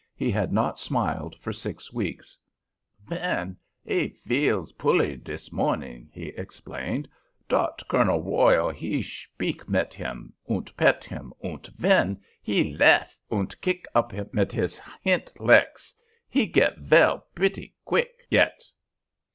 [0.15, 2.35] He had not smiled for six weeks.
[3.05, 3.55] "Ven
[3.85, 7.07] he veels pully dis morning," he explained.
[7.47, 13.61] "Dot Colonel Royle he shpeak mit him unt pet him, unt Ven, he laeff unt
[13.61, 15.93] gick up mit his hint lecks.
[16.27, 18.59] He git vell bretty gwick yet."